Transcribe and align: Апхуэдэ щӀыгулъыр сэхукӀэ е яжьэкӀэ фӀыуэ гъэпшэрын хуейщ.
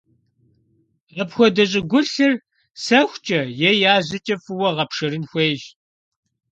Апхуэдэ 1.21 1.63
щӀыгулъыр 1.71 2.33
сэхукӀэ 2.83 3.39
е 3.67 3.69
яжьэкӀэ 3.93 4.35
фӀыуэ 4.43 4.69
гъэпшэрын 4.75 5.23
хуейщ. 5.29 5.63